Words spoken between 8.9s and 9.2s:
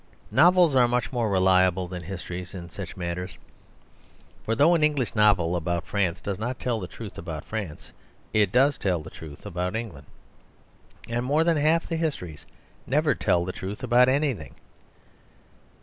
the